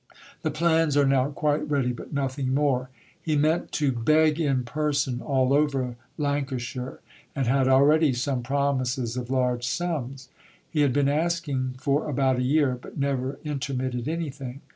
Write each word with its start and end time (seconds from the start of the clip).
The 0.41 0.49
plans 0.49 0.97
are 0.97 1.05
now 1.05 1.29
quite 1.29 1.69
ready, 1.69 1.93
but 1.93 2.11
nothing 2.11 2.55
more. 2.55 2.89
He 3.21 3.35
meant 3.35 3.71
to 3.73 3.91
beg 3.91 4.39
in 4.39 4.63
person 4.63 5.21
all 5.21 5.53
over 5.53 5.95
Lancashire, 6.17 7.01
and 7.35 7.45
had 7.45 7.67
already 7.67 8.11
some 8.13 8.41
promises 8.41 9.15
of 9.15 9.29
large 9.29 9.63
sums. 9.67 10.29
He 10.67 10.81
had 10.81 10.91
been 10.91 11.07
asking 11.07 11.75
for 11.77 12.09
about 12.09 12.39
a 12.39 12.41
year, 12.41 12.79
but 12.81 12.97
never 12.97 13.37
intermitted 13.43 14.07
anything. 14.07 14.61